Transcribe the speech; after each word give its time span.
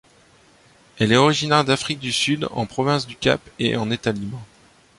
Elle 0.97 1.11
est 1.11 1.15
originaire 1.17 1.63
d'Afrique 1.63 1.99
du 1.99 2.11
Sud, 2.11 2.47
en 2.53 2.65
Province 2.65 3.05
du 3.05 3.15
Cap 3.15 3.39
et 3.59 3.75
en 3.77 3.91
État-Libre. 3.91 4.41